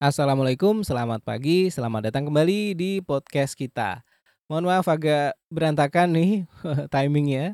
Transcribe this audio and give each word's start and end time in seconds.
Assalamualaikum, 0.00 0.80
selamat 0.80 1.20
pagi, 1.28 1.68
selamat 1.68 2.08
datang 2.08 2.32
kembali 2.32 2.72
di 2.72 3.04
podcast 3.04 3.52
kita. 3.52 4.00
Mohon 4.48 4.72
maaf 4.72 4.88
agak 4.88 5.36
berantakan 5.52 6.16
nih 6.16 6.48
timingnya, 6.96 7.52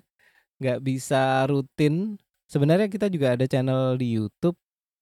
nggak 0.63 0.79
bisa 0.79 1.43
rutin. 1.51 2.23
Sebenarnya 2.47 2.87
kita 2.87 3.11
juga 3.11 3.35
ada 3.35 3.51
channel 3.51 3.99
di 3.99 4.15
YouTube 4.15 4.55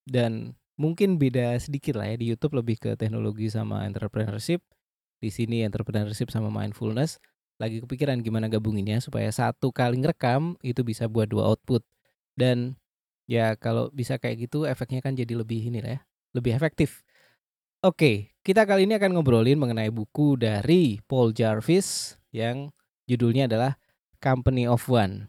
dan 0.09 0.57
mungkin 0.81 1.21
beda 1.21 1.61
sedikit 1.61 2.01
lah 2.01 2.17
ya 2.17 2.17
di 2.17 2.33
YouTube 2.33 2.57
lebih 2.57 2.81
ke 2.81 2.97
teknologi 2.97 3.53
sama 3.53 3.85
entrepreneurship. 3.85 4.65
Di 5.21 5.29
sini 5.29 5.69
entrepreneurship 5.69 6.33
sama 6.33 6.49
mindfulness. 6.49 7.21
Lagi 7.61 7.85
kepikiran 7.85 8.25
gimana 8.25 8.49
gabunginnya 8.49 9.05
supaya 9.05 9.29
satu 9.29 9.69
kali 9.69 10.01
ngerekam 10.01 10.57
itu 10.65 10.81
bisa 10.81 11.13
buat 11.13 11.29
dua 11.29 11.45
output. 11.53 11.85
Dan 12.41 12.81
ya 13.29 13.53
kalau 13.61 13.93
bisa 13.93 14.17
kayak 14.17 14.49
gitu 14.49 14.65
efeknya 14.65 15.05
kan 15.05 15.13
jadi 15.13 15.37
lebih 15.37 15.69
ini 15.69 15.85
lah 15.85 16.01
ya, 16.01 16.09
lebih 16.33 16.57
efektif. 16.57 17.05
Oke, 17.85 18.33
kita 18.41 18.65
kali 18.65 18.89
ini 18.89 18.97
akan 18.97 19.13
ngobrolin 19.13 19.61
mengenai 19.61 19.93
buku 19.93 20.41
dari 20.41 21.05
Paul 21.05 21.37
Jarvis 21.37 22.17
yang 22.33 22.73
judulnya 23.05 23.45
adalah 23.45 23.77
Company 24.25 24.65
of 24.65 24.89
One. 24.89 25.29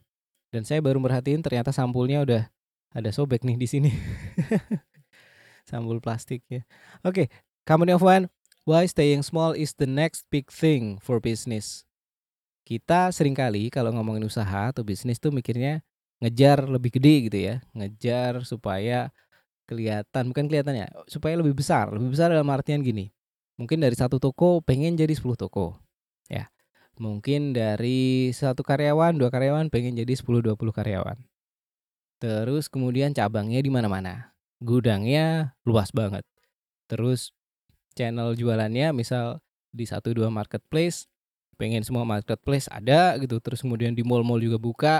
Dan 0.55 0.63
saya 0.63 0.79
baru 0.79 1.03
merhatiin 1.03 1.43
ternyata 1.43 1.75
sampulnya 1.75 2.23
udah 2.23 2.47
ada 2.95 3.11
sobek 3.11 3.43
nih 3.43 3.59
di 3.59 3.67
sini. 3.67 3.91
Sampul 5.69 5.99
plastik 5.99 6.47
ya. 6.47 6.63
Oke, 7.03 7.27
Company 7.67 7.91
of 7.91 7.99
One, 7.99 8.31
Why 8.63 8.87
Staying 8.87 9.27
Small 9.27 9.51
is 9.51 9.75
the 9.75 9.91
Next 9.91 10.23
Big 10.31 10.47
Thing 10.47 10.95
for 11.03 11.19
Business. 11.19 11.83
Kita 12.63 13.11
sering 13.11 13.35
kali 13.35 13.67
kalau 13.67 13.91
ngomongin 13.91 14.23
usaha 14.23 14.71
atau 14.71 14.87
bisnis 14.87 15.19
tuh 15.19 15.35
mikirnya 15.35 15.83
ngejar 16.23 16.71
lebih 16.71 16.95
gede 16.95 17.27
gitu 17.27 17.39
ya, 17.51 17.55
ngejar 17.75 18.47
supaya 18.47 19.11
kelihatan 19.65 20.29
bukan 20.31 20.45
kelihatan 20.45 20.85
ya 20.85 20.87
supaya 21.09 21.33
lebih 21.37 21.57
besar 21.57 21.89
lebih 21.89 22.13
besar 22.13 22.31
dalam 22.31 22.47
artian 22.53 22.85
gini. 22.85 23.09
Mungkin 23.55 23.79
dari 23.79 23.95
satu 23.95 24.19
toko 24.19 24.59
pengen 24.59 24.99
jadi 24.99 25.11
10 25.15 25.35
toko 25.39 25.79
ya. 26.29 26.51
Mungkin 26.95 27.51
dari 27.51 28.31
satu 28.31 28.63
karyawan 28.63 29.19
dua 29.19 29.27
karyawan 29.27 29.67
pengen 29.67 29.99
jadi 29.99 30.15
10-20 30.15 30.55
karyawan. 30.71 31.19
Terus 32.23 32.71
kemudian 32.71 33.11
cabangnya 33.11 33.59
di 33.59 33.67
mana-mana. 33.67 34.31
Gudangnya 34.63 35.59
luas 35.67 35.91
banget. 35.91 36.23
Terus 36.87 37.35
channel 37.99 38.39
jualannya 38.39 38.95
misal 38.95 39.43
di 39.75 39.83
satu 39.83 40.15
dua 40.15 40.31
marketplace 40.31 41.11
pengen 41.59 41.83
semua 41.83 42.07
marketplace 42.07 42.71
ada 42.71 43.19
gitu. 43.19 43.43
Terus 43.43 43.59
kemudian 43.59 43.91
di 43.91 44.03
mall-mall 44.07 44.39
juga 44.39 44.55
buka. 44.55 44.97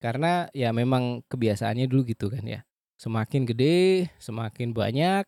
Karena 0.00 0.48
ya 0.56 0.72
memang 0.72 1.24
kebiasaannya 1.28 1.88
dulu 1.88 2.08
gitu 2.08 2.32
kan 2.32 2.44
ya 2.44 2.64
semakin 2.96 3.44
gede, 3.44 4.08
semakin 4.16 4.72
banyak 4.72 5.24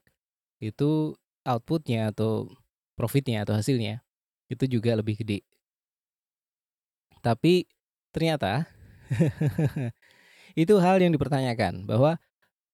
itu 0.59 1.15
outputnya 1.45 2.11
atau 2.11 2.51
profitnya 2.99 3.47
atau 3.47 3.55
hasilnya 3.55 4.03
itu 4.49 4.65
juga 4.67 4.97
lebih 4.97 5.21
gede. 5.21 5.45
Tapi 7.21 7.69
ternyata 8.11 8.65
itu 10.63 10.75
hal 10.81 10.99
yang 10.99 11.13
dipertanyakan 11.13 11.85
bahwa 11.85 12.17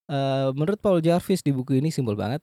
e, 0.07 0.19
menurut 0.55 0.79
Paul 0.81 1.03
Jarvis 1.03 1.43
di 1.43 1.51
buku 1.51 1.83
ini 1.83 1.91
simbol 1.91 2.17
banget 2.17 2.41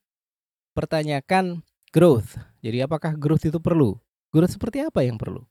pertanyakan 0.75 1.63
growth. 1.91 2.39
Jadi 2.63 2.83
apakah 2.83 3.15
growth 3.15 3.47
itu 3.47 3.59
perlu? 3.59 3.97
Growth 4.31 4.55
seperti 4.55 4.83
apa 4.83 5.03
yang 5.03 5.19
perlu? 5.19 5.43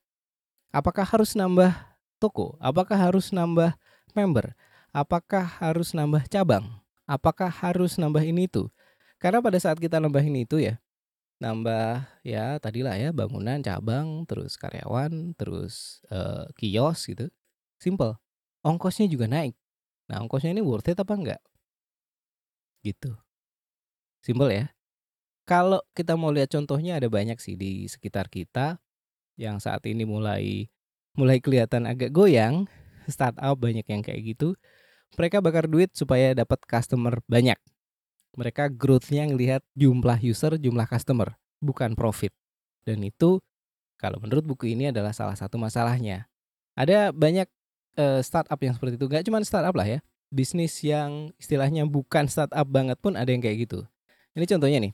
Apakah 0.70 1.04
harus 1.04 1.34
nambah 1.36 1.74
toko? 2.22 2.56
Apakah 2.62 2.96
harus 2.96 3.34
nambah 3.34 3.74
member? 4.16 4.54
Apakah 4.90 5.44
harus 5.60 5.92
nambah 5.92 6.26
cabang? 6.30 6.79
Apakah 7.10 7.50
harus 7.50 7.98
nambah 7.98 8.22
ini 8.22 8.46
tuh? 8.46 8.70
Karena 9.18 9.42
pada 9.42 9.58
saat 9.58 9.82
kita 9.82 9.98
nambahin 9.98 10.46
itu 10.46 10.62
ya, 10.62 10.78
nambah 11.42 12.06
ya 12.22 12.62
tadilah 12.62 12.94
ya 12.94 13.10
bangunan, 13.10 13.58
cabang, 13.58 14.22
terus 14.30 14.54
karyawan, 14.54 15.34
terus 15.34 15.98
uh, 16.14 16.46
kios 16.54 17.10
gitu. 17.10 17.26
Simple. 17.82 18.14
Ongkosnya 18.62 19.10
juga 19.10 19.26
naik. 19.26 19.58
Nah, 20.06 20.22
ongkosnya 20.22 20.54
ini 20.54 20.62
worth 20.62 20.86
it 20.86 21.02
apa 21.02 21.12
enggak? 21.18 21.42
Gitu. 22.86 23.18
Simple 24.22 24.52
ya. 24.54 24.66
Kalau 25.44 25.82
kita 25.98 26.14
mau 26.14 26.30
lihat 26.30 26.54
contohnya 26.54 27.02
ada 27.02 27.10
banyak 27.10 27.36
sih 27.42 27.58
di 27.58 27.90
sekitar 27.90 28.30
kita 28.30 28.78
yang 29.34 29.58
saat 29.58 29.82
ini 29.88 30.06
mulai 30.06 30.70
mulai 31.18 31.42
kelihatan 31.42 31.90
agak 31.90 32.14
goyang, 32.14 32.70
startup 33.10 33.58
banyak 33.58 33.84
yang 33.90 34.00
kayak 34.00 34.22
gitu 34.22 34.54
mereka 35.18 35.42
bakar 35.42 35.66
duit 35.66 35.90
supaya 35.94 36.34
dapat 36.36 36.62
customer 36.66 37.18
banyak. 37.26 37.58
Mereka 38.38 38.70
growth-nya 38.70 39.26
ngelihat 39.26 39.62
jumlah 39.74 40.18
user, 40.22 40.54
jumlah 40.54 40.86
customer, 40.86 41.34
bukan 41.58 41.98
profit. 41.98 42.30
Dan 42.86 43.02
itu 43.02 43.42
kalau 43.98 44.22
menurut 44.22 44.46
buku 44.46 44.72
ini 44.72 44.94
adalah 44.94 45.10
salah 45.10 45.34
satu 45.34 45.58
masalahnya. 45.58 46.30
Ada 46.78 47.10
banyak 47.10 47.50
uh, 47.98 48.22
startup 48.22 48.56
yang 48.62 48.72
seperti 48.72 48.96
itu, 48.96 49.06
Gak 49.10 49.26
cuma 49.26 49.42
startup 49.42 49.74
lah 49.74 49.86
ya. 49.86 49.98
Bisnis 50.30 50.78
yang 50.86 51.34
istilahnya 51.42 51.82
bukan 51.90 52.30
startup 52.30 52.64
banget 52.70 52.96
pun 53.02 53.18
ada 53.18 53.28
yang 53.28 53.42
kayak 53.42 53.66
gitu. 53.66 53.82
Ini 54.38 54.46
contohnya 54.46 54.78
nih. 54.78 54.92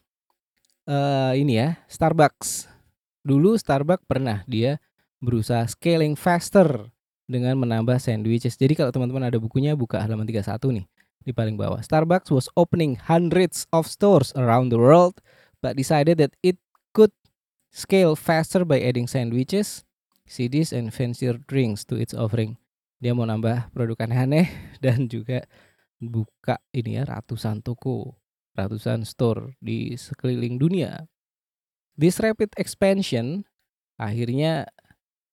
Uh, 0.87 1.33
ini 1.37 1.61
ya, 1.61 1.77
Starbucks. 1.93 2.73
Dulu 3.21 3.59
Starbucks 3.61 4.09
pernah 4.09 4.47
dia 4.49 4.81
berusaha 5.21 5.67
scaling 5.69 6.17
faster 6.17 6.89
dengan 7.27 7.59
menambah 7.59 7.99
sandwiches. 7.99 8.55
Jadi 8.55 8.79
kalau 8.79 8.95
teman-teman 8.95 9.27
ada 9.27 9.39
bukunya 9.39 9.75
buka 9.75 9.99
halaman 9.99 10.27
31 10.27 10.83
nih 10.83 10.87
di 11.27 11.33
paling 11.35 11.59
bawah. 11.59 11.83
Starbucks 11.83 12.31
was 12.31 12.47
opening 12.55 12.95
hundreds 12.97 13.67
of 13.75 13.91
stores 13.91 14.31
around 14.39 14.71
the 14.71 14.79
world 14.79 15.19
but 15.59 15.75
decided 15.75 16.23
that 16.23 16.33
it 16.41 16.57
could 16.95 17.11
scale 17.75 18.15
faster 18.15 18.63
by 18.63 18.79
adding 18.79 19.11
sandwiches, 19.11 19.83
CDs 20.25 20.71
and 20.71 20.95
fancier 20.95 21.37
drinks 21.51 21.83
to 21.83 21.99
its 21.99 22.15
offering. 22.15 22.57
Dia 23.03 23.13
mau 23.13 23.27
nambah 23.29 23.75
produk 23.75 24.07
aneh-aneh 24.07 24.49
dan 24.85 25.11
juga 25.11 25.45
buka 25.99 26.63
ini 26.71 26.97
ya 26.97 27.05
ratusan 27.05 27.61
toko, 27.61 28.17
ratusan 28.55 29.03
store 29.03 29.59
di 29.59 29.99
sekeliling 29.99 30.57
dunia. 30.57 31.05
This 31.99 32.23
rapid 32.23 32.55
expansion 32.61 33.49
akhirnya 33.97 34.69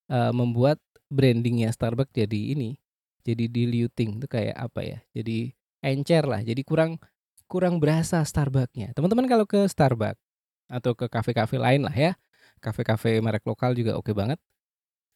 uh, 0.08 0.32
membuat 0.32 0.80
brandingnya 1.14 1.70
Starbucks 1.70 2.12
jadi 2.18 2.58
ini 2.58 2.82
jadi 3.22 3.46
diluting 3.48 4.20
itu 4.20 4.28
kayak 4.28 4.58
apa 4.58 4.82
ya 4.82 5.00
jadi 5.14 5.54
encer 5.86 6.26
lah 6.26 6.42
jadi 6.42 6.60
kurang 6.66 6.98
kurang 7.54 7.78
berasa 7.78 8.18
Starbucksnya. 8.26 8.98
Teman-teman 8.98 9.30
kalau 9.30 9.46
ke 9.46 9.62
Starbucks 9.70 10.18
atau 10.66 10.98
ke 10.98 11.06
kafe-kafe 11.06 11.62
lain 11.62 11.86
lah 11.86 11.94
ya 11.94 12.12
kafe-kafe 12.64 13.20
merek 13.22 13.46
lokal 13.46 13.78
juga 13.78 13.94
oke 14.00 14.10
banget 14.16 14.42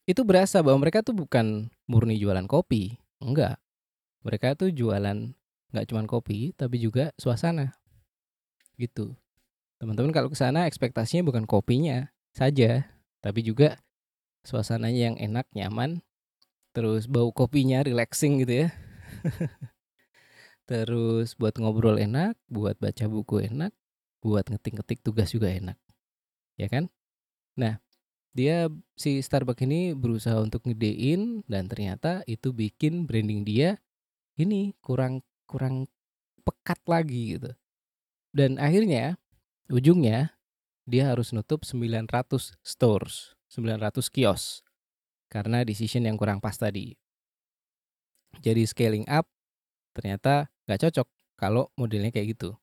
itu 0.05 0.21
berasa 0.21 0.61
bahwa 0.61 0.85
mereka 0.85 1.01
tuh 1.01 1.17
bukan 1.17 1.71
murni 1.89 2.21
jualan 2.21 2.45
kopi 2.45 2.95
enggak. 3.17 3.57
Mereka 4.21 4.53
tuh 4.53 4.69
jualan 4.69 5.33
nggak 5.73 5.85
cuma 5.89 6.05
kopi 6.05 6.53
tapi 6.53 6.77
juga 6.77 7.11
suasana. 7.17 7.75
Gitu. 8.77 9.17
Teman-teman 9.81 10.13
kalau 10.13 10.29
ke 10.29 10.37
sana 10.37 10.69
ekspektasinya 10.69 11.25
bukan 11.25 11.49
kopinya 11.49 12.13
saja 12.31 12.85
tapi 13.19 13.41
juga 13.41 13.81
suasananya 14.47 15.11
yang 15.11 15.17
enak, 15.19 15.51
nyaman, 15.51 15.99
terus 16.71 17.11
bau 17.11 17.35
kopinya 17.35 17.83
relaxing 17.83 18.39
gitu 18.47 18.63
ya. 18.63 18.69
terus 20.71 21.35
buat 21.35 21.59
ngobrol 21.59 21.99
enak, 21.99 22.39
buat 22.47 22.79
baca 22.79 23.11
buku 23.11 23.43
enak, 23.51 23.75
buat 24.23 24.47
ngetik-ngetik 24.47 25.03
tugas 25.03 25.35
juga 25.35 25.51
enak. 25.51 25.75
Ya 26.55 26.71
kan? 26.71 26.87
Nah, 27.59 27.83
dia 28.31 28.71
si 28.95 29.19
Starbucks 29.19 29.67
ini 29.67 29.91
berusaha 29.91 30.39
untuk 30.39 30.63
ngedein 30.63 31.43
dan 31.51 31.67
ternyata 31.67 32.23
itu 32.23 32.55
bikin 32.55 33.03
branding 33.03 33.43
dia 33.43 33.83
ini 34.39 34.71
kurang 34.79 35.27
kurang 35.43 35.91
pekat 36.47 36.79
lagi 36.87 37.35
gitu. 37.35 37.51
Dan 38.31 38.55
akhirnya 38.63 39.19
ujungnya 39.67 40.39
dia 40.87 41.11
harus 41.11 41.35
nutup 41.35 41.67
900 41.67 42.55
stores 42.63 43.36
900 43.51 44.13
kios 44.13 44.61
karena 45.27 45.63
decision 45.63 46.07
yang 46.07 46.15
kurang 46.15 46.39
pas 46.39 46.55
tadi. 46.55 46.95
Jadi 48.43 48.63
scaling 48.67 49.07
up 49.07 49.27
ternyata 49.95 50.51
nggak 50.69 50.87
cocok 50.87 51.07
kalau 51.39 51.71
modelnya 51.79 52.11
kayak 52.11 52.37
gitu. 52.37 52.55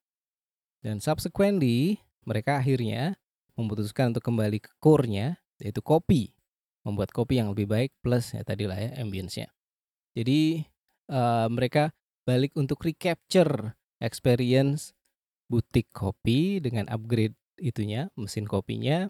Dan 0.85 1.01
subsequently 1.01 1.99
mereka 2.29 2.61
akhirnya 2.61 3.17
memutuskan 3.57 4.13
untuk 4.13 4.25
kembali 4.25 4.59
ke 4.61 4.71
core-nya 4.81 5.41
yaitu 5.63 5.81
kopi. 5.81 6.35
Membuat 6.85 7.17
kopi 7.17 7.41
yang 7.41 7.57
lebih 7.57 7.65
baik 7.65 7.91
plus 8.05 8.37
ya 8.37 8.45
tadi 8.45 8.69
lah 8.69 8.77
ya 8.77 8.93
ambience-nya. 9.01 9.49
Jadi 10.13 10.69
uh, 11.09 11.49
mereka 11.49 11.97
balik 12.29 12.53
untuk 12.61 12.85
recapture 12.85 13.73
experience 14.05 14.93
butik 15.49 15.89
kopi 15.97 16.61
dengan 16.61 16.89
upgrade 16.93 17.37
itunya, 17.57 18.13
mesin 18.21 18.45
kopinya, 18.45 19.09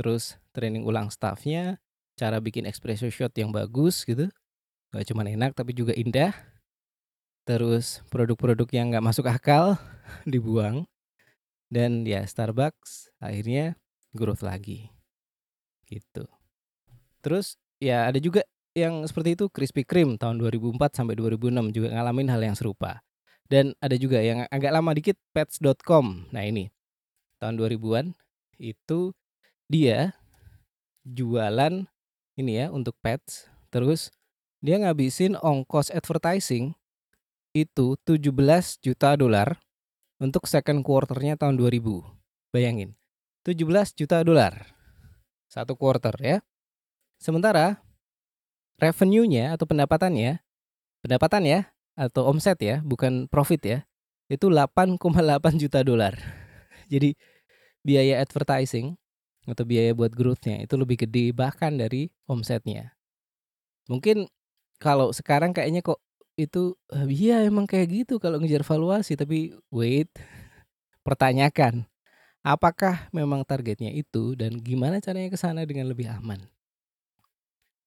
terus 0.00 0.40
training 0.56 0.88
ulang 0.88 1.12
staffnya, 1.12 1.76
cara 2.16 2.40
bikin 2.40 2.64
espresso 2.64 3.12
shot 3.12 3.36
yang 3.36 3.52
bagus 3.52 4.08
gitu, 4.08 4.32
gak 4.96 5.04
cuma 5.12 5.28
enak 5.28 5.52
tapi 5.52 5.76
juga 5.76 5.92
indah. 5.92 6.32
Terus 7.44 8.00
produk-produk 8.08 8.64
yang 8.72 8.96
gak 8.96 9.04
masuk 9.04 9.28
akal 9.28 9.76
dibuang. 10.32 10.88
dan 11.70 12.02
ya 12.02 12.26
Starbucks 12.26 13.14
akhirnya 13.22 13.78
growth 14.10 14.42
lagi. 14.42 14.90
Gitu. 15.86 16.26
Terus 17.22 17.54
ya 17.78 18.10
ada 18.10 18.18
juga 18.18 18.42
yang 18.74 19.06
seperti 19.06 19.38
itu 19.38 19.46
Krispy 19.46 19.86
Kreme 19.86 20.18
tahun 20.18 20.42
2004 20.42 20.98
sampai 20.98 21.14
2006 21.14 21.70
juga 21.70 21.88
ngalamin 21.94 22.26
hal 22.26 22.42
yang 22.42 22.56
serupa. 22.58 23.06
Dan 23.46 23.74
ada 23.78 23.94
juga 23.94 24.18
yang 24.18 24.50
agak 24.50 24.70
lama 24.74 24.90
dikit 24.94 25.14
pets.com 25.30 26.30
nah 26.34 26.42
ini. 26.42 26.74
Tahun 27.38 27.54
2000-an 27.54 28.18
itu 28.58 29.14
dia 29.70 30.18
jualan 31.06 31.86
ini 32.34 32.52
ya 32.58 32.66
untuk 32.74 32.98
pets 32.98 33.46
terus 33.70 34.10
dia 34.58 34.82
ngabisin 34.82 35.38
ongkos 35.38 35.94
advertising 35.94 36.74
itu 37.54 37.94
17 38.02 38.34
juta 38.82 39.14
dolar 39.14 39.62
untuk 40.20 40.44
second 40.44 40.84
quarternya 40.84 41.34
tahun 41.40 41.56
2000. 41.56 41.80
Bayangin, 42.52 42.98
17 43.46 43.94
juta 43.94 44.20
dolar 44.26 44.74
satu 45.50 45.74
quarter 45.74 46.14
ya. 46.22 46.36
Sementara 47.18 47.82
revenue-nya 48.78 49.54
atau 49.54 49.66
pendapatannya, 49.66 50.42
pendapatan 51.02 51.42
ya 51.46 51.60
atau 51.98 52.30
omset 52.30 52.58
ya, 52.62 52.82
bukan 52.82 53.26
profit 53.26 53.60
ya, 53.62 53.78
itu 54.30 54.46
8,8 54.46 54.98
juta 55.58 55.80
dolar. 55.82 56.14
Jadi 56.92 57.14
biaya 57.82 58.20
advertising 58.22 59.00
atau 59.48 59.64
biaya 59.64 59.96
buat 59.96 60.12
growth-nya 60.12 60.64
itu 60.64 60.74
lebih 60.76 61.06
gede 61.06 61.32
bahkan 61.32 61.72
dari 61.76 62.12
omsetnya. 62.28 62.92
Mungkin 63.88 64.28
kalau 64.80 65.12
sekarang 65.12 65.56
kayaknya 65.56 65.84
kok 65.84 66.00
itu 66.40 66.76
iya 67.12 67.44
emang 67.44 67.68
kayak 67.68 68.04
gitu 68.04 68.14
kalau 68.16 68.40
ngejar 68.40 68.64
valuasi 68.64 69.12
tapi 69.12 69.52
wait 69.68 70.08
pertanyakan 71.06 71.84
apakah 72.40 73.08
memang 73.12 73.44
targetnya 73.44 73.92
itu 73.92 74.32
dan 74.36 74.56
gimana 74.60 75.00
caranya 75.04 75.28
ke 75.32 75.38
sana 75.38 75.64
dengan 75.68 75.88
lebih 75.92 76.08
aman. 76.08 76.40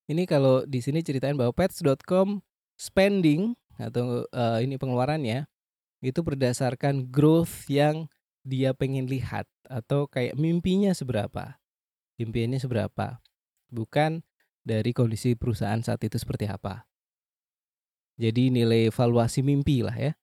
Ini 0.06 0.27
kalau 0.27 0.67
di 0.67 0.83
sini 0.83 0.99
ceritain 1.01 1.33
bahwa 1.33 1.56
pets.com 1.56 2.44
spending 2.75 3.56
atau 3.79 4.27
uh, 4.29 4.59
ini 4.59 4.75
pengeluarannya 4.77 5.47
itu 6.03 6.19
berdasarkan 6.19 7.07
growth 7.07 7.65
yang 7.71 8.11
dia 8.44 8.75
pengen 8.75 9.07
lihat 9.07 9.48
atau 9.66 10.06
kayak 10.06 10.36
mimpinya 10.36 10.92
seberapa. 10.92 11.57
Impiannya 12.19 12.60
seberapa. 12.62 13.24
Bukan 13.74 14.22
dari 14.62 14.94
kondisi 14.94 15.34
perusahaan 15.34 15.80
saat 15.81 16.04
itu 16.04 16.19
seperti 16.19 16.45
apa. 16.45 16.86
Jadi 18.19 18.54
nilai 18.54 18.94
valuasi 18.94 19.42
mimpi 19.42 19.81
lah 19.81 19.95
ya. 19.98 20.13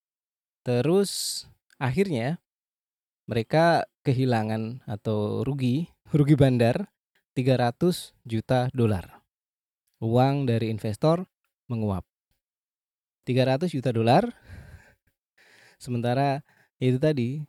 Terus 0.63 1.45
akhirnya 1.81 2.39
mereka 3.27 3.89
kehilangan 4.07 4.87
atau 4.87 5.43
rugi, 5.43 5.91
rugi 6.15 6.37
bandar 6.39 6.93
300 7.35 8.15
juta 8.23 8.71
dolar. 8.71 9.25
Uang 10.01 10.47
dari 10.47 10.71
investor 10.71 11.27
menguap. 11.67 12.07
300 13.27 13.71
juta 13.71 13.91
dolar. 13.91 14.31
Sementara 15.83 16.45
itu 16.81 16.97
tadi 16.97 17.45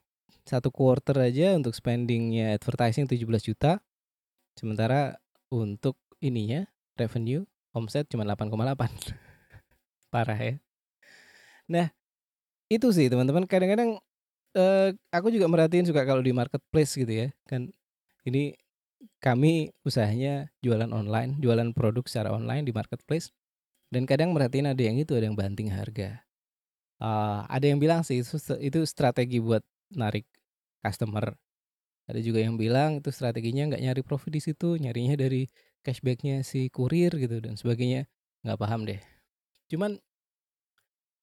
satu 0.51 0.68
quarter 0.68 1.15
aja 1.24 1.56
untuk 1.56 1.71
spendingnya 1.71 2.51
advertising 2.51 3.07
17 3.07 3.24
juta. 3.48 3.80
Sementara 4.59 5.15
untuk 5.48 5.95
ininya 6.19 6.68
revenue 7.00 7.48
omset 7.71 8.12
cuma 8.12 8.27
8,8. 8.27 8.51
Parah 10.12 10.36
ya. 10.36 10.59
Nah, 11.71 11.88
itu 12.68 12.92
sih 12.92 13.07
teman-teman 13.07 13.48
kadang-kadang 13.48 14.03
eh, 14.59 14.92
aku 15.07 15.31
juga 15.31 15.48
merhatiin 15.48 15.88
suka 15.88 16.03
kalau 16.03 16.19
di 16.19 16.36
marketplace 16.36 17.00
gitu 17.00 17.12
ya. 17.15 17.27
Kan 17.48 17.71
ini 18.27 18.59
kami 19.24 19.71
usahanya 19.88 20.51
jualan 20.59 20.92
online, 20.92 21.39
jualan 21.39 21.71
produk 21.71 22.03
secara 22.12 22.36
online 22.36 22.68
di 22.68 22.75
marketplace. 22.75 23.31
Dan 23.92 24.03
kadang 24.03 24.36
merhatiin 24.36 24.71
ada 24.71 24.83
yang 24.83 25.00
itu, 25.00 25.15
ada 25.15 25.27
yang 25.27 25.36
banting 25.36 25.71
harga. 25.71 26.24
Uh, 27.01 27.44
ada 27.48 27.65
yang 27.65 27.80
bilang 27.80 28.03
sih 28.03 28.24
itu, 28.24 28.36
itu 28.62 28.80
strategi 28.88 29.42
buat 29.42 29.63
narik 29.92 30.24
customer. 30.81 31.38
Ada 32.10 32.19
juga 32.19 32.44
yang 32.44 32.60
bilang 32.60 33.00
itu 33.00 33.13
strateginya 33.13 33.72
nggak 33.72 33.81
nyari 33.86 34.01
profit 34.04 34.36
di 34.36 34.42
situ, 34.44 34.75
nyarinya 34.75 35.16
dari 35.16 35.48
cashbacknya 35.86 36.44
si 36.44 36.68
kurir 36.68 37.16
gitu 37.16 37.39
dan 37.39 37.56
sebagainya. 37.56 38.10
Nggak 38.44 38.60
paham 38.60 38.83
deh. 38.83 39.00
Cuman 39.72 40.01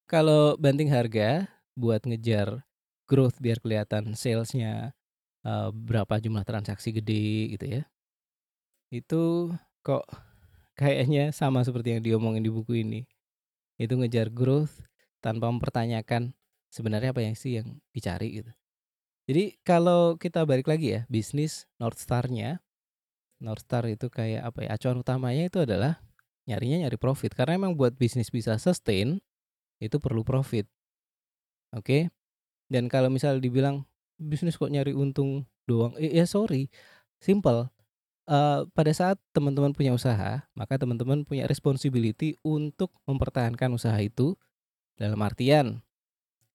kalau 0.08 0.56
banting 0.56 0.88
harga 0.88 1.50
buat 1.76 2.00
ngejar 2.08 2.64
growth 3.04 3.36
biar 3.42 3.60
kelihatan 3.60 4.16
salesnya 4.16 4.96
berapa 5.72 6.16
jumlah 6.16 6.44
transaksi 6.48 6.92
gede 6.96 7.58
gitu 7.58 7.66
ya. 7.68 7.82
Itu 8.88 9.52
kok 9.84 10.08
kayaknya 10.72 11.36
sama 11.36 11.60
seperti 11.60 11.98
yang 11.98 12.02
diomongin 12.04 12.40
di 12.40 12.48
buku 12.48 12.80
ini. 12.80 13.04
Itu 13.76 14.00
ngejar 14.00 14.32
growth 14.32 14.80
tanpa 15.20 15.52
mempertanyakan 15.52 16.32
sebenarnya 16.72 17.12
apa 17.12 17.20
yang 17.20 17.36
sih 17.36 17.60
yang 17.60 17.76
dicari 17.92 18.40
gitu. 18.40 18.52
Jadi 19.28 19.60
kalau 19.60 20.16
kita 20.16 20.48
balik 20.48 20.72
lagi 20.72 20.96
ya, 20.96 21.00
bisnis 21.12 21.68
North 21.76 22.00
Star-nya 22.00 22.64
North 23.38 23.68
Star 23.68 23.86
itu 23.86 24.10
kayak 24.10 24.42
apa 24.42 24.66
ya? 24.66 24.68
Acuan 24.74 24.98
utamanya 24.98 25.46
itu 25.46 25.62
adalah 25.62 26.02
nyarinya 26.48 26.88
nyari 26.88 26.98
profit 26.98 27.36
karena 27.36 27.60
emang 27.60 27.76
buat 27.76 27.94
bisnis 27.94 28.32
bisa 28.32 28.56
sustain 28.58 29.22
itu 29.78 29.96
perlu 30.02 30.26
profit. 30.26 30.66
Oke. 31.70 31.84
Okay? 31.84 32.02
Dan 32.68 32.88
kalau 32.88 33.08
misal 33.08 33.40
dibilang 33.40 33.88
bisnis 34.20 34.58
kok 34.58 34.68
nyari 34.68 34.92
untung 34.92 35.48
doang, 35.64 35.96
eh, 35.96 36.12
ya 36.12 36.28
sorry, 36.28 36.68
simple. 37.16 37.72
Uh, 38.28 38.68
pada 38.76 38.92
saat 38.92 39.16
teman-teman 39.32 39.72
punya 39.72 39.96
usaha, 39.96 40.44
maka 40.52 40.76
teman-teman 40.76 41.24
punya 41.24 41.48
responsibility 41.48 42.36
untuk 42.44 42.92
mempertahankan 43.08 43.72
usaha 43.72 43.96
itu 44.04 44.36
dalam 45.00 45.16
artian 45.24 45.80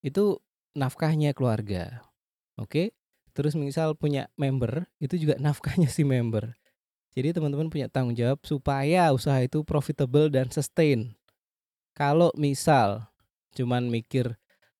itu 0.05 0.37
nafkahnya 0.77 1.33
keluarga. 1.33 2.12
Oke? 2.57 2.69
Okay? 2.69 2.87
Terus 3.33 3.57
misal 3.57 3.97
punya 3.97 4.29
member, 4.37 4.85
itu 5.01 5.17
juga 5.17 5.35
nafkahnya 5.43 5.89
si 5.89 6.05
member. 6.05 6.53
Jadi 7.13 7.29
teman-teman 7.33 7.69
punya 7.69 7.89
tanggung 7.89 8.17
jawab 8.17 8.41
supaya 8.41 9.13
usaha 9.13 9.37
itu 9.41 9.61
profitable 9.61 10.33
dan 10.33 10.49
sustain. 10.49 11.13
Kalau 11.93 12.33
misal 12.33 13.05
cuman 13.53 13.85
mikir 13.85 14.33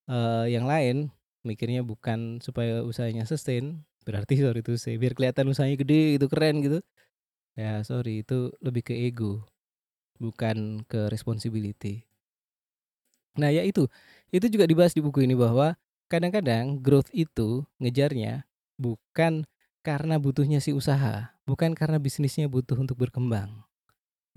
uh, 0.09 0.49
yang 0.49 0.65
lain, 0.65 1.13
mikirnya 1.45 1.85
bukan 1.85 2.41
supaya 2.41 2.81
usahanya 2.81 3.29
sustain, 3.29 3.85
berarti 4.01 4.37
sorry 4.43 4.65
itu 4.65 4.73
sih 4.81 4.97
biar 4.97 5.13
kelihatan 5.13 5.45
usahanya 5.45 5.77
gede 5.77 6.17
itu 6.17 6.25
keren 6.25 6.65
gitu. 6.65 6.79
Ya 7.53 7.86
sorry 7.86 8.25
itu 8.25 8.50
lebih 8.65 8.81
ke 8.81 8.98
ego, 8.98 9.45
bukan 10.17 10.81
ke 10.89 11.05
responsibility. 11.13 12.01
Nah 13.38 13.53
ya 13.53 13.62
itu, 13.62 13.86
itu 14.33 14.45
juga 14.50 14.65
dibahas 14.65 14.98
di 14.98 15.05
buku 15.05 15.25
ini 15.25 15.38
bahwa 15.38 15.77
kadang-kadang 16.13 16.77
growth 16.77 17.10
itu 17.10 17.65
ngejarnya 17.82 18.46
bukan 18.77 19.50
karena 19.82 20.22
butuhnya 20.22 20.62
si 20.62 20.70
usaha, 20.70 21.34
bukan 21.50 21.74
karena 21.74 21.98
bisnisnya 21.98 22.46
butuh 22.46 22.77
untuk 22.77 23.01
berkembang. 23.01 23.65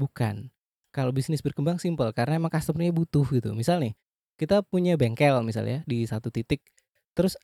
Bukan. 0.00 0.48
Kalau 0.88 1.12
bisnis 1.12 1.44
berkembang 1.44 1.76
simpel 1.76 2.08
karena 2.16 2.40
emang 2.40 2.48
customernya 2.48 2.96
butuh 2.96 3.28
gitu. 3.28 3.52
Misal 3.52 3.84
nih, 3.84 3.92
kita 4.40 4.64
punya 4.64 4.96
bengkel 4.96 5.36
misalnya 5.44 5.84
di 5.84 6.08
satu 6.08 6.32
titik, 6.32 6.64
terus 7.12 7.36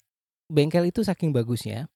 bengkel 0.48 0.88
itu 0.88 1.04
saking 1.04 1.36
bagusnya, 1.36 1.92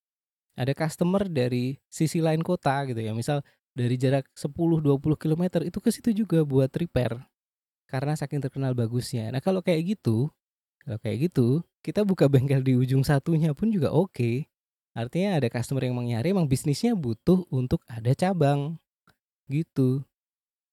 ada 0.53 0.77
customer 0.77 1.25
dari 1.33 1.81
sisi 1.89 2.21
lain 2.21 2.45
kota 2.45 2.85
gitu 2.85 3.01
ya. 3.01 3.17
Misal 3.17 3.41
dari 3.73 3.97
jarak 3.97 4.29
10-20 4.37 5.17
km 5.17 5.65
itu 5.65 5.79
ke 5.81 5.89
situ 5.89 6.13
juga 6.13 6.45
buat 6.45 6.69
repair. 6.77 7.17
Karena 7.89 8.13
saking 8.13 8.45
terkenal 8.45 8.77
bagusnya. 8.77 9.33
Nah 9.33 9.41
kalau 9.41 9.65
kayak 9.65 9.97
gitu, 9.97 10.29
kalau 10.85 11.01
kayak 11.01 11.33
gitu, 11.33 11.65
kita 11.87 12.03
buka 12.03 12.27
bengkel 12.27 12.67
di 12.67 12.75
ujung 12.75 13.07
satunya 13.07 13.55
pun 13.55 13.71
juga 13.71 13.95
oke. 13.95 14.11
Okay 14.11 14.37
Artinya 14.97 15.37
ada 15.37 15.53
customer 15.53 15.85
yang 15.85 16.01
nyari 16.01 16.33
emang 16.33 16.49
bisnisnya 16.49 16.97
butuh 16.97 17.45
untuk 17.53 17.85
ada 17.85 18.17
cabang. 18.17 18.81
Gitu. 19.45 20.01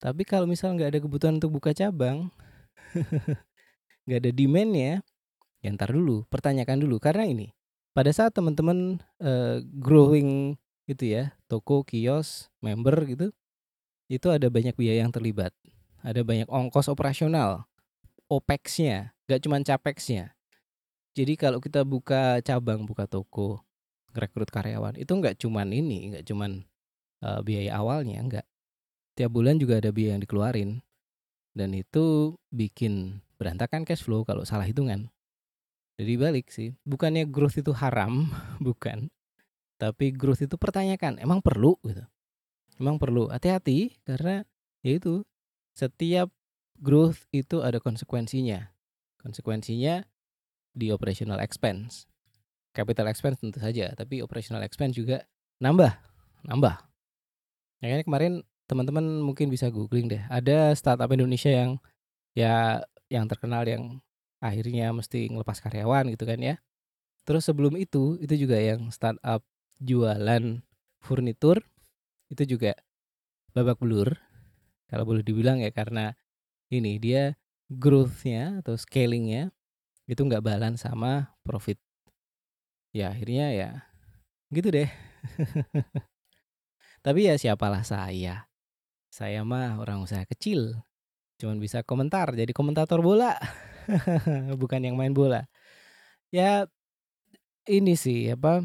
Tapi 0.00 0.24
kalau 0.24 0.48
misal 0.48 0.72
nggak 0.72 0.96
ada 0.96 1.00
kebutuhan 1.04 1.36
untuk 1.36 1.60
buka 1.60 1.76
cabang, 1.76 2.32
nggak 4.08 4.20
ada 4.24 4.30
demandnya, 4.32 5.04
ya 5.60 5.68
ntar 5.76 5.92
dulu, 5.92 6.24
pertanyakan 6.32 6.80
dulu. 6.80 6.96
Karena 6.96 7.28
ini, 7.28 7.52
pada 7.92 8.08
saat 8.16 8.32
teman-teman 8.32 8.96
uh, 9.20 9.60
growing 9.60 10.56
itu 10.88 11.04
ya, 11.04 11.36
toko, 11.44 11.84
kios, 11.84 12.48
member 12.64 12.96
gitu, 13.04 13.28
itu 14.08 14.26
ada 14.32 14.48
banyak 14.48 14.72
biaya 14.72 15.04
yang 15.04 15.12
terlibat. 15.12 15.52
Ada 16.00 16.24
banyak 16.24 16.48
ongkos 16.48 16.88
operasional, 16.88 17.68
OPEX-nya, 18.28 19.12
nggak 19.28 19.40
cuma 19.44 19.60
CAPEX-nya. 19.60 20.33
Jadi 21.14 21.38
kalau 21.38 21.62
kita 21.62 21.86
buka 21.86 22.42
cabang, 22.42 22.82
buka 22.84 23.06
toko, 23.06 23.62
rekrut 24.14 24.48
karyawan 24.48 24.94
itu 24.94 25.10
nggak 25.10 25.36
cuman 25.42 25.74
ini 25.74 26.14
nggak 26.14 26.24
cuman 26.30 26.62
uh, 27.26 27.42
biaya 27.42 27.74
awalnya 27.82 28.22
nggak 28.22 28.46
tiap 29.18 29.30
bulan 29.34 29.58
juga 29.58 29.82
ada 29.82 29.90
biaya 29.90 30.16
yang 30.16 30.22
dikeluarin 30.22 30.70
dan 31.54 31.74
itu 31.74 32.34
bikin 32.54 33.22
berantakan 33.38 33.82
cash 33.82 34.06
flow 34.06 34.22
kalau 34.22 34.46
salah 34.46 34.64
hitungan 34.64 35.10
Jadi 35.94 36.18
balik 36.18 36.50
sih, 36.50 36.74
bukannya 36.82 37.22
growth 37.30 37.54
itu 37.54 37.70
haram, 37.70 38.26
bukan. 38.66 39.14
Tapi 39.78 40.10
growth 40.10 40.42
itu 40.42 40.58
pertanyakan, 40.58 41.22
emang 41.22 41.38
perlu 41.38 41.78
gitu. 41.86 42.02
Emang 42.82 42.98
perlu. 42.98 43.30
Hati-hati 43.30 44.02
karena 44.02 44.42
ya 44.82 44.98
itu 44.98 45.22
setiap 45.78 46.34
growth 46.82 47.30
itu 47.30 47.62
ada 47.62 47.78
konsekuensinya. 47.78 48.74
Konsekuensinya 49.22 50.02
di 50.74 50.90
operational 50.90 51.38
expense. 51.38 52.10
Capital 52.74 53.06
expense 53.06 53.38
tentu 53.38 53.62
saja, 53.62 53.94
tapi 53.94 54.18
operational 54.20 54.66
expense 54.66 54.98
juga 54.98 55.22
nambah, 55.62 55.94
nambah. 56.44 56.76
Ya 57.78 58.02
kemarin 58.02 58.42
teman-teman 58.66 59.22
mungkin 59.22 59.48
bisa 59.48 59.70
googling 59.70 60.10
deh. 60.10 60.22
Ada 60.26 60.74
startup 60.74 61.08
Indonesia 61.14 61.48
yang 61.54 61.78
ya 62.34 62.82
yang 63.06 63.30
terkenal 63.30 63.62
yang 63.62 64.02
akhirnya 64.42 64.90
mesti 64.90 65.30
ngelepas 65.30 65.62
karyawan 65.62 66.10
gitu 66.10 66.26
kan 66.26 66.42
ya. 66.42 66.58
Terus 67.24 67.46
sebelum 67.48 67.78
itu, 67.80 68.20
itu 68.20 68.34
juga 68.36 68.60
yang 68.60 68.90
startup 68.92 69.40
jualan 69.80 70.60
furnitur 71.00 71.64
itu 72.28 72.56
juga 72.56 72.76
babak 73.54 73.80
belur. 73.80 74.18
Kalau 74.90 75.06
boleh 75.08 75.24
dibilang 75.24 75.62
ya 75.62 75.72
karena 75.72 76.12
ini 76.68 77.00
dia 77.00 77.38
growth-nya 77.70 78.60
atau 78.60 78.76
scalingnya 78.76 79.54
itu 80.04 80.20
nggak 80.20 80.44
balance 80.44 80.84
sama 80.84 81.34
profit. 81.44 81.80
Ya 82.94 83.10
akhirnya 83.10 83.50
ya 83.50 83.70
gitu 84.54 84.70
deh. 84.70 84.88
Tapi 87.04 87.20
ya 87.28 87.34
siapalah 87.36 87.82
saya. 87.82 88.48
Saya 89.10 89.42
mah 89.46 89.80
orang 89.80 90.02
usaha 90.04 90.22
kecil. 90.24 90.80
Cuman 91.40 91.58
bisa 91.58 91.82
komentar 91.82 92.32
jadi 92.32 92.50
komentator 92.54 93.02
bola. 93.02 93.36
Bukan 94.60 94.80
yang 94.84 94.96
main 94.96 95.12
bola. 95.12 95.44
Ya 96.32 96.66
ini 97.68 97.96
sih 97.96 98.28
apa 98.32 98.60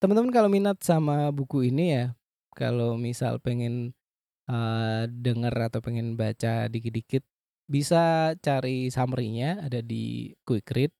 teman-teman 0.00 0.32
kalau 0.32 0.48
minat 0.48 0.80
sama 0.80 1.28
buku 1.32 1.68
ini 1.68 1.92
ya 1.92 2.04
kalau 2.56 2.96
misal 2.96 3.36
pengen 3.42 3.92
uh, 4.48 5.04
denger 5.10 5.52
atau 5.68 5.80
pengen 5.84 6.16
baca 6.16 6.70
dikit-dikit 6.70 7.24
bisa 7.64 8.34
cari 8.44 8.92
summary-nya 8.92 9.64
ada 9.64 9.80
di 9.80 10.32
Quick 10.44 10.68
Read. 10.72 10.92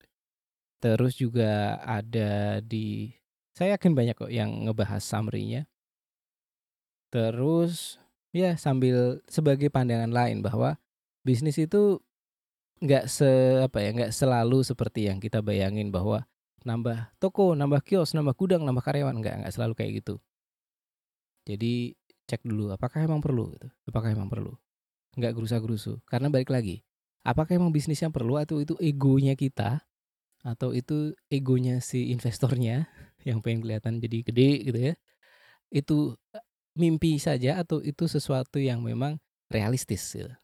Terus 0.80 1.16
juga 1.16 1.80
ada 1.80 2.60
di 2.60 3.12
saya 3.56 3.76
yakin 3.78 3.92
banyak 3.96 4.16
kok 4.18 4.32
yang 4.32 4.68
ngebahas 4.68 5.00
summary-nya. 5.00 5.64
Terus 7.12 8.02
ya 8.34 8.58
sambil 8.58 9.22
sebagai 9.30 9.70
pandangan 9.70 10.10
lain 10.10 10.42
bahwa 10.42 10.76
bisnis 11.22 11.56
itu 11.56 12.02
nggak 12.82 13.06
se 13.06 13.30
apa 13.64 13.78
ya 13.80 13.90
nggak 13.94 14.12
selalu 14.12 14.66
seperti 14.66 15.08
yang 15.08 15.22
kita 15.22 15.40
bayangin 15.40 15.88
bahwa 15.94 16.26
nambah 16.66 17.14
toko, 17.22 17.54
nambah 17.54 17.80
kios, 17.86 18.12
nambah 18.16 18.34
gudang, 18.36 18.66
nambah 18.66 18.82
karyawan 18.82 19.16
nggak 19.20 19.46
nggak 19.46 19.54
selalu 19.54 19.72
kayak 19.78 20.04
gitu. 20.04 20.18
Jadi 21.48 21.94
cek 22.28 22.44
dulu 22.44 22.72
apakah 22.72 23.04
emang 23.04 23.20
perlu 23.20 23.52
gitu. 23.56 23.68
Apakah 23.88 24.12
emang 24.12 24.28
perlu 24.32 24.56
nggak 25.18 25.32
gerusa-gerusu. 25.34 26.02
Karena 26.06 26.30
balik 26.30 26.50
lagi, 26.50 26.82
apakah 27.26 27.56
emang 27.56 27.72
bisnisnya 27.74 28.10
perlu 28.12 28.38
atau 28.38 28.60
itu 28.60 28.74
egonya 28.78 29.34
kita 29.34 29.82
atau 30.44 30.76
itu 30.76 31.16
egonya 31.32 31.80
si 31.80 32.12
investornya 32.12 32.84
yang 33.28 33.40
pengen 33.40 33.64
kelihatan 33.64 33.98
jadi 34.02 34.18
gede 34.22 34.50
gitu 34.68 34.78
ya. 34.92 34.94
Itu 35.72 35.98
eh, 36.36 36.44
mimpi 36.76 37.16
saja 37.22 37.62
atau 37.62 37.80
itu 37.80 38.04
sesuatu 38.10 38.60
yang 38.60 38.84
memang 38.84 39.18
realistis 39.48 40.04
gitu. 40.12 40.34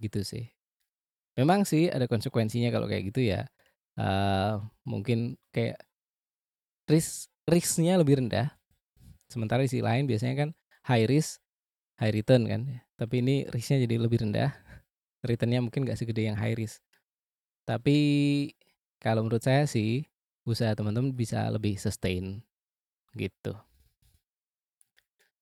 Gitu 0.00 0.20
sih. 0.24 0.44
Memang 1.36 1.68
sih 1.68 1.92
ada 1.92 2.08
konsekuensinya 2.08 2.72
kalau 2.72 2.88
kayak 2.88 3.12
gitu 3.12 3.20
ya. 3.20 3.44
Uh, 3.96 4.60
mungkin 4.84 5.40
kayak 5.52 5.80
risk 6.88 7.28
risknya 7.48 8.00
lebih 8.00 8.20
rendah. 8.20 8.56
Sementara 9.28 9.64
di 9.64 9.68
sisi 9.68 9.84
lain 9.84 10.08
biasanya 10.08 10.34
kan 10.46 10.48
high 10.86 11.08
risk 11.08 11.42
high 12.00 12.12
return 12.12 12.44
kan. 12.48 12.62
Tapi 12.96 13.20
ini 13.20 13.44
risknya 13.48 13.84
jadi 13.84 13.96
lebih 14.00 14.24
rendah. 14.24 14.52
Returnnya 15.24 15.60
mungkin 15.64 15.84
gak 15.84 15.98
segede 15.98 16.28
yang 16.28 16.38
high 16.38 16.54
risk. 16.56 16.80
Tapi 17.66 17.98
kalau 19.02 19.26
menurut 19.26 19.42
saya 19.42 19.66
sih 19.66 20.06
usaha 20.46 20.70
teman-teman 20.72 21.10
bisa 21.10 21.42
lebih 21.50 21.74
sustain 21.76 22.40
gitu. 23.18 23.52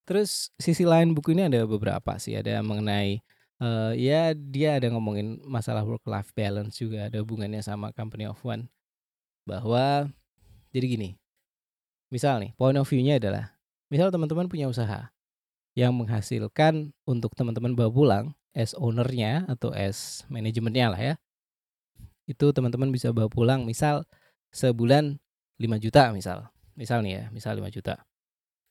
Terus 0.04 0.52
sisi 0.56 0.84
lain 0.84 1.12
buku 1.12 1.32
ini 1.32 1.48
ada 1.48 1.64
beberapa 1.64 2.16
sih, 2.20 2.36
ada 2.36 2.60
mengenai 2.60 3.20
uh, 3.60 3.92
ya 3.96 4.32
dia 4.36 4.76
ada 4.80 4.88
ngomongin 4.92 5.40
masalah 5.44 5.84
work 5.84 6.04
life 6.04 6.32
balance 6.36 6.76
juga 6.80 7.08
ada 7.08 7.20
hubungannya 7.20 7.60
sama 7.60 7.92
company 7.92 8.24
of 8.24 8.40
one. 8.44 8.68
Bahwa 9.44 10.08
jadi 10.72 10.86
gini. 10.88 11.10
Misal 12.12 12.40
nih, 12.40 12.52
point 12.54 12.76
of 12.78 12.86
view-nya 12.86 13.18
adalah 13.18 13.56
misal 13.88 14.12
teman-teman 14.12 14.46
punya 14.46 14.68
usaha 14.68 15.13
yang 15.74 15.94
menghasilkan 15.94 16.94
untuk 17.02 17.34
teman-teman 17.34 17.74
bawa 17.74 17.90
pulang 17.90 18.24
as 18.54 18.72
ownernya 18.78 19.42
atau 19.50 19.74
as 19.74 20.22
manajemennya 20.30 20.86
lah 20.94 21.00
ya. 21.02 21.14
Itu 22.24 22.54
teman-teman 22.54 22.94
bisa 22.94 23.10
bawa 23.10 23.26
pulang 23.26 23.66
misal 23.66 24.06
sebulan 24.54 25.18
5 25.58 25.76
juta 25.82 26.14
misal. 26.14 26.48
Misal 26.78 27.02
nih 27.02 27.12
ya, 27.12 27.24
misal 27.34 27.58
5 27.58 27.70
juta. 27.70 28.06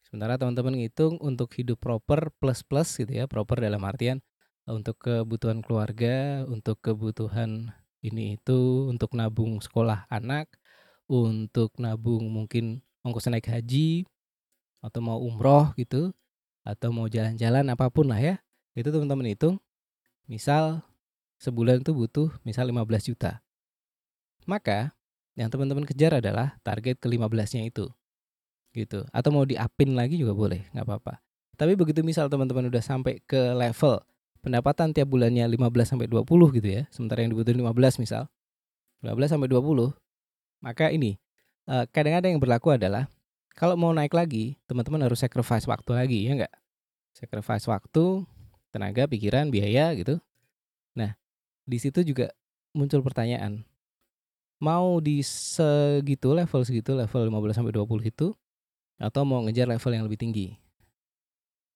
Sementara 0.08 0.40
teman-teman 0.40 0.80
ngitung 0.80 1.20
untuk 1.20 1.52
hidup 1.60 1.80
proper 1.80 2.32
plus-plus 2.40 3.00
gitu 3.00 3.12
ya, 3.12 3.26
proper 3.28 3.60
dalam 3.60 3.84
artian 3.84 4.24
untuk 4.64 4.96
kebutuhan 5.00 5.60
keluarga, 5.60 6.48
untuk 6.48 6.80
kebutuhan 6.80 7.76
ini 8.00 8.40
itu, 8.40 8.88
untuk 8.88 9.16
nabung 9.16 9.60
sekolah 9.60 10.08
anak, 10.08 10.48
untuk 11.08 11.76
nabung 11.80 12.32
mungkin 12.32 12.80
ongkos 13.04 13.28
naik 13.28 13.52
haji 13.52 14.08
atau 14.84 15.00
mau 15.04 15.20
umroh 15.20 15.76
gitu 15.76 16.16
atau 16.64 16.90
mau 16.90 17.12
jalan-jalan 17.12 17.68
apa 17.70 17.88
pun 17.92 18.08
lah 18.10 18.20
ya. 18.20 18.36
Itu 18.74 18.90
teman-teman 18.90 19.30
hitung 19.30 19.62
misal 20.26 20.82
sebulan 21.38 21.84
itu 21.84 21.92
butuh 21.92 22.32
misal 22.48 22.66
15 22.68 23.12
juta. 23.14 23.44
Maka 24.48 24.96
yang 25.38 25.52
teman-teman 25.52 25.84
kejar 25.84 26.20
adalah 26.20 26.58
target 26.64 27.00
ke 27.00 27.08
15 27.08 27.60
nya 27.60 27.64
itu 27.68 27.92
gitu. 28.74 29.06
Atau 29.14 29.30
mau 29.30 29.46
diapin 29.46 29.94
lagi 29.94 30.18
juga 30.18 30.34
boleh 30.34 30.66
nggak 30.74 30.86
apa-apa. 30.88 31.22
Tapi 31.54 31.78
begitu 31.78 32.02
misal 32.02 32.32
teman-teman 32.32 32.66
udah 32.72 32.82
sampai 32.82 33.22
ke 33.24 33.54
level 33.54 34.02
pendapatan 34.44 34.92
tiap 34.92 35.08
bulannya 35.08 35.48
15 35.48 35.96
sampai 35.96 36.08
20 36.12 36.28
gitu 36.60 36.68
ya 36.68 36.84
sementara 36.92 37.24
yang 37.24 37.32
dibutuhin 37.32 37.64
15 37.64 38.04
misal 38.04 38.28
15 39.00 39.40
sampai 39.40 39.48
20 39.48 39.96
maka 40.60 40.92
ini 40.92 41.16
eh, 41.72 41.86
kadang-kadang 41.90 42.36
yang 42.38 42.44
berlaku 42.44 42.76
adalah 42.76 43.08
kalau 43.54 43.78
mau 43.78 43.94
naik 43.94 44.14
lagi, 44.18 44.58
teman-teman 44.66 45.06
harus 45.06 45.22
sacrifice 45.22 45.70
waktu 45.70 45.92
lagi, 45.94 46.20
ya 46.26 46.34
enggak? 46.34 46.54
Sacrifice 47.14 47.70
waktu, 47.70 48.26
tenaga, 48.74 49.06
pikiran, 49.06 49.54
biaya 49.54 49.94
gitu. 49.94 50.18
Nah, 50.98 51.14
di 51.64 51.78
situ 51.78 52.02
juga 52.02 52.34
muncul 52.74 53.06
pertanyaan. 53.06 53.62
Mau 54.58 54.98
di 54.98 55.22
segitu 55.22 56.34
level 56.34 56.62
segitu 56.66 56.98
level 56.98 57.30
15 57.30 57.58
sampai 57.62 57.74
20 57.76 58.10
itu 58.10 58.28
atau 58.98 59.22
mau 59.22 59.46
ngejar 59.46 59.70
level 59.70 59.92
yang 59.94 60.06
lebih 60.10 60.18
tinggi? 60.18 60.58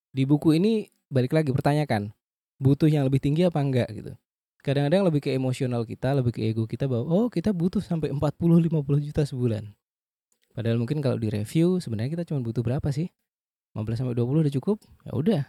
Di 0.10 0.26
buku 0.26 0.58
ini 0.58 0.90
balik 1.14 1.38
lagi 1.38 1.54
pertanyakan, 1.54 2.10
butuh 2.58 2.90
yang 2.90 3.06
lebih 3.06 3.22
tinggi 3.22 3.46
apa 3.46 3.62
enggak 3.62 3.90
gitu. 3.94 4.18
Kadang-kadang 4.66 5.06
lebih 5.06 5.22
ke 5.22 5.30
emosional 5.32 5.86
kita, 5.86 6.18
lebih 6.18 6.34
ke 6.34 6.42
ego 6.42 6.66
kita 6.66 6.90
bahwa 6.90 7.06
oh 7.06 7.28
kita 7.30 7.54
butuh 7.54 7.80
sampai 7.80 8.10
40 8.10 8.66
50 8.66 9.06
juta 9.06 9.22
sebulan. 9.24 9.70
Padahal 10.58 10.82
mungkin 10.82 11.06
kalau 11.06 11.22
di 11.22 11.30
review 11.30 11.78
sebenarnya 11.78 12.18
kita 12.18 12.26
cuma 12.34 12.42
butuh 12.42 12.66
berapa 12.66 12.90
sih? 12.90 13.14
15 13.78 13.94
sampai 13.94 14.18
20 14.18 14.42
udah 14.42 14.54
cukup? 14.58 14.82
Ya 15.06 15.14
udah. 15.14 15.44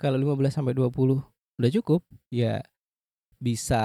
Kalau 0.00 0.16
15 0.16 0.56
sampai 0.56 0.72
20 0.72 1.20
udah 1.60 1.70
cukup, 1.76 2.00
ya 2.32 2.64
bisa 3.36 3.84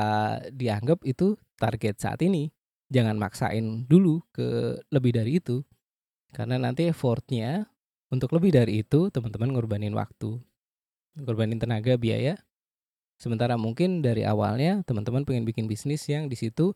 dianggap 0.55 1.03
itu 1.03 1.35
target 1.59 1.99
saat 1.99 2.23
ini. 2.23 2.47
Jangan 2.87 3.19
maksain 3.19 3.83
dulu 3.91 4.23
ke 4.31 4.79
lebih 4.87 5.19
dari 5.19 5.43
itu. 5.43 5.67
Karena 6.31 6.55
nanti 6.55 6.87
effortnya 6.87 7.67
untuk 8.07 8.31
lebih 8.31 8.55
dari 8.55 8.87
itu 8.87 9.11
teman-teman 9.11 9.51
ngorbanin 9.51 9.91
waktu. 9.91 10.39
Ngorbanin 11.19 11.59
tenaga, 11.59 11.99
biaya. 11.99 12.39
Sementara 13.19 13.59
mungkin 13.59 13.99
dari 13.99 14.23
awalnya 14.23 14.79
teman-teman 14.87 15.27
pengen 15.27 15.43
bikin 15.43 15.67
bisnis 15.67 16.07
yang 16.07 16.31
di 16.31 16.39
situ 16.39 16.71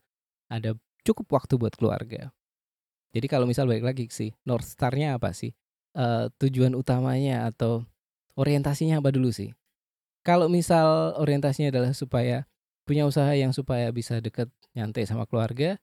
ada 0.52 0.76
cukup 1.08 1.40
waktu 1.40 1.56
buat 1.56 1.72
keluarga. 1.80 2.36
Jadi 3.12 3.28
kalau 3.30 3.46
misal 3.46 3.70
balik 3.70 3.86
lagi 3.86 4.10
sih, 4.10 4.32
North 4.48 4.66
Star-nya 4.66 5.20
apa 5.20 5.32
sih? 5.32 5.54
Uh, 5.96 6.28
tujuan 6.42 6.76
utamanya 6.76 7.48
atau 7.48 7.86
orientasinya 8.36 9.00
apa 9.00 9.12
dulu 9.12 9.32
sih? 9.32 9.56
Kalau 10.26 10.50
misal 10.50 11.16
orientasinya 11.22 11.70
adalah 11.70 11.94
supaya 11.94 12.50
punya 12.86 13.06
usaha 13.06 13.30
yang 13.34 13.54
supaya 13.54 13.90
bisa 13.94 14.18
deket 14.22 14.50
nyantai 14.78 15.06
sama 15.06 15.26
keluarga 15.30 15.78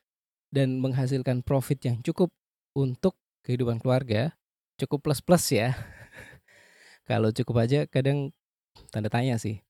dan 0.53 0.79
menghasilkan 0.79 1.41
profit 1.41 1.81
yang 1.83 1.99
cukup 2.05 2.29
untuk 2.77 3.17
kehidupan 3.43 3.81
keluarga, 3.81 4.37
cukup 4.77 5.07
plus-plus 5.11 5.57
ya. 5.57 5.75
kalau 7.09 7.33
cukup 7.33 7.65
aja 7.65 7.89
kadang 7.89 8.31
tanda 8.93 9.09
tanya 9.09 9.41
sih. 9.41 9.65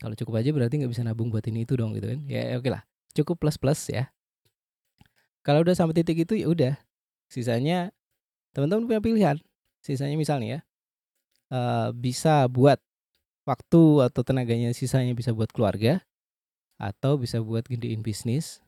Kalau 0.00 0.18
cukup 0.18 0.42
aja 0.42 0.50
berarti 0.50 0.82
nggak 0.82 0.90
bisa 0.90 1.06
nabung 1.06 1.30
buat 1.30 1.46
ini 1.46 1.62
itu 1.62 1.78
dong 1.78 1.94
gitu 1.94 2.10
kan. 2.10 2.20
Ya 2.26 2.58
oke 2.58 2.66
okay 2.66 2.70
lah, 2.74 2.82
cukup 3.14 3.38
plus-plus 3.38 3.92
ya. 3.92 4.10
Kalau 5.42 5.62
udah 5.62 5.74
sampai 5.74 5.94
titik 5.98 6.26
itu 6.26 6.34
ya 6.38 6.50
udah. 6.50 6.74
Sisanya 7.32 7.96
teman-teman 8.52 8.84
punya 8.84 9.00
pilihan. 9.00 9.36
Sisanya 9.80 10.20
misalnya 10.20 10.48
ya 10.48 10.60
uh, 11.48 11.88
bisa 11.96 12.44
buat 12.52 12.76
waktu 13.48 13.82
atau 14.06 14.20
tenaganya 14.20 14.70
sisanya 14.76 15.16
bisa 15.16 15.32
buat 15.32 15.48
keluarga 15.48 16.04
atau 16.76 17.16
bisa 17.16 17.40
buat 17.40 17.64
gedein 17.64 18.04
bisnis 18.04 18.60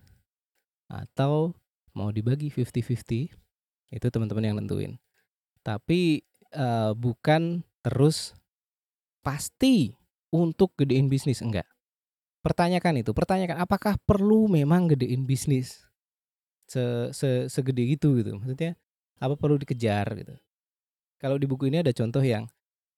atau 0.89 1.53
mau 1.93 2.09
dibagi 2.11 2.49
50-50 2.51 3.31
itu 3.95 4.07
teman-teman 4.11 4.45
yang 4.45 4.57
nentuin. 4.59 4.97
Tapi 5.61 6.25
uh, 6.57 6.97
bukan 6.97 7.63
terus 7.85 8.35
pasti 9.25 9.95
untuk 10.35 10.75
gedein 10.75 11.07
bisnis 11.07 11.41
enggak. 11.41 11.67
Pertanyakan 12.45 13.01
itu, 13.01 13.17
pertanyakan 13.17 13.63
apakah 13.63 13.97
perlu 14.05 14.51
memang 14.51 14.91
gedein 14.91 15.25
bisnis 15.25 15.87
se, 16.75 16.85
se 17.15 17.31
segede 17.47 17.87
gitu 17.95 18.19
gitu. 18.19 18.35
Maksudnya 18.35 18.75
apa 19.23 19.39
perlu 19.39 19.57
dikejar 19.63 20.19
gitu. 20.19 20.35
Kalau 21.23 21.39
di 21.39 21.47
buku 21.47 21.71
ini 21.71 21.81
ada 21.81 21.95
contoh 21.95 22.21
yang 22.21 22.51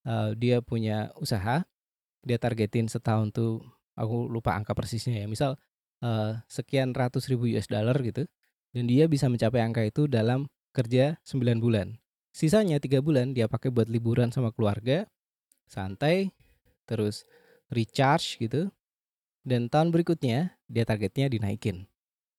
uh, 0.08 0.32
dia 0.32 0.64
punya 0.64 1.12
usaha, 1.20 1.62
dia 2.24 2.38
targetin 2.40 2.88
setahun 2.88 3.30
tuh 3.36 3.60
aku 3.94 4.26
lupa 4.32 4.56
angka 4.56 4.72
persisnya 4.72 5.20
ya. 5.20 5.26
Misal 5.28 5.60
uh, 6.00 6.40
sekian 6.48 6.96
ratus 6.96 7.28
ribu 7.28 7.44
US 7.52 7.68
dollar 7.68 7.94
gitu. 8.00 8.24
Dan 8.72 8.88
dia 8.88 9.08
bisa 9.08 9.28
mencapai 9.28 9.60
angka 9.64 9.84
itu 9.84 10.04
dalam 10.04 10.52
kerja 10.76 11.16
9 11.24 11.64
bulan. 11.64 11.96
Sisanya 12.36 12.76
tiga 12.76 13.00
bulan 13.00 13.32
dia 13.32 13.48
pakai 13.48 13.72
buat 13.72 13.88
liburan 13.88 14.28
sama 14.28 14.52
keluarga, 14.52 15.08
santai, 15.64 16.36
terus 16.84 17.24
recharge 17.72 18.36
gitu. 18.36 18.68
Dan 19.40 19.72
tahun 19.72 19.94
berikutnya 19.94 20.60
dia 20.68 20.84
targetnya 20.84 21.32
dinaikin 21.32 21.88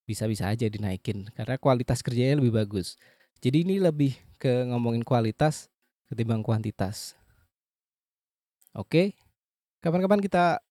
bisa-bisa 0.08 0.48
aja 0.48 0.72
dinaikin 0.72 1.28
karena 1.36 1.60
kualitas 1.60 2.00
kerjanya 2.00 2.40
lebih 2.40 2.56
bagus. 2.56 2.96
Jadi 3.44 3.68
ini 3.68 3.76
lebih 3.78 4.16
ke 4.40 4.66
ngomongin 4.72 5.04
kualitas 5.04 5.68
ketimbang 6.08 6.42
kuantitas. 6.42 7.14
Oke. 8.72 9.14
Kapan-kapan 9.84 10.24
kita 10.24 10.64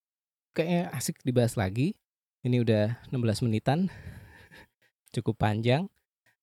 kayaknya 0.51 0.89
asik 0.91 1.21
dibahas 1.21 1.53
lagi. 1.55 1.93
Ini 2.41 2.65
udah 2.65 2.97
16 3.13 3.45
menitan. 3.45 3.87
Cukup 5.13 5.37
panjang. 5.37 5.85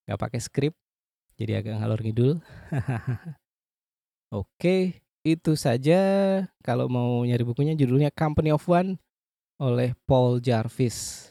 Gak 0.06 0.20
pakai 0.20 0.40
skrip. 0.40 0.74
Jadi 1.34 1.58
agak 1.58 1.82
ngalor 1.82 2.00
ngidul. 2.00 2.32
Oke, 4.40 5.02
itu 5.26 5.52
saja. 5.58 6.00
Kalau 6.62 6.86
mau 6.86 7.26
nyari 7.26 7.42
bukunya 7.42 7.74
judulnya 7.74 8.14
Company 8.14 8.54
of 8.54 8.64
One 8.70 9.02
oleh 9.58 9.98
Paul 10.06 10.38
Jarvis. 10.38 11.30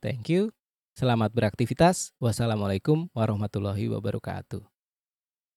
Thank 0.00 0.32
you. 0.32 0.56
Selamat 0.96 1.28
beraktivitas. 1.28 2.16
Wassalamualaikum 2.16 3.12
warahmatullahi 3.12 3.84
wabarakatuh. 3.92 4.75